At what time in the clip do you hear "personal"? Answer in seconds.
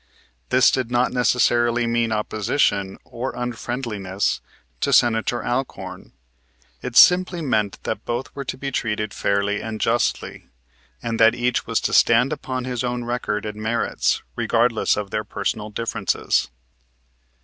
15.23-15.69